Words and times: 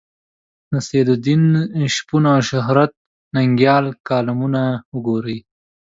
د 0.71 0.73
سعدالدین 0.87 1.43
شپون 1.95 2.23
او 2.33 2.39
شهرت 2.49 2.91
ننګیال 3.35 3.85
کالمونه 4.07 4.61
وګورئ. 4.95 5.37